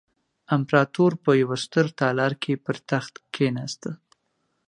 [0.55, 3.89] امپراتور په یوه ستر تالار کې پر تخت کېناسته.